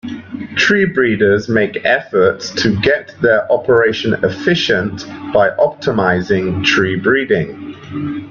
Tree 0.55 0.85
breeders 0.85 1.47
make 1.47 1.85
efforts 1.85 2.49
to 2.63 2.75
get 2.81 3.13
their 3.21 3.45
operation 3.51 4.15
efficient 4.25 5.05
by 5.31 5.51
optimising 5.57 6.65
tree 6.65 6.95
breeding. 6.95 7.77